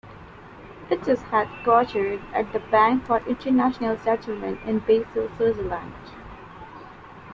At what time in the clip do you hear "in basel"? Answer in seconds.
4.65-5.29